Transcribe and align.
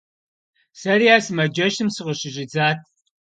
Сэри 0.79 1.07
а 1.15 1.17
сымаджэщым 1.25 1.87
сыкъыщыщӏидзат. 1.95 2.79